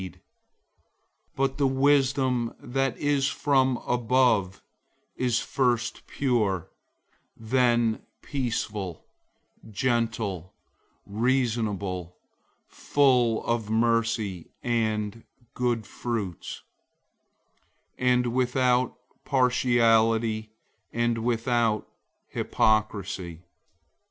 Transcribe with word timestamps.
003:017 0.01 0.19
But 1.35 1.57
the 1.59 1.67
wisdom 1.67 2.55
that 2.59 2.97
is 2.97 3.27
from 3.27 3.77
above 3.85 4.63
is 5.15 5.37
first 5.37 6.07
pure, 6.07 6.71
then 7.37 8.01
peaceful, 8.23 9.05
gentle, 9.69 10.55
reasonable, 11.05 12.15
full 12.67 13.45
of 13.45 13.69
mercy 13.69 14.49
and 14.63 15.23
good 15.53 15.85
fruits, 15.85 16.63
without 17.99 18.95
partiality, 19.23 20.49
and 20.91 21.19
without 21.19 21.87
hypocrisy. 22.29 23.43